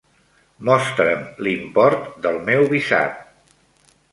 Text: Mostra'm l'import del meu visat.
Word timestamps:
Mostra'm 0.69 1.21
l'import 1.47 2.09
del 2.27 2.41
meu 2.51 2.67
visat. 2.73 3.23